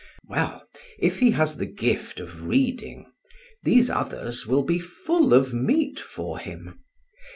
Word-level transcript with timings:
Well, 0.27 0.67
if 0.97 1.19
he 1.19 1.29
has 1.37 1.57
the 1.57 1.67
gift 1.67 2.19
of 2.19 2.45
reading, 2.45 3.11
these 3.63 3.91
others 3.91 4.47
will 4.47 4.63
be 4.63 4.79
full 4.79 5.31
of 5.31 5.53
meat 5.53 5.99
for 5.99 6.39
him. 6.39 6.79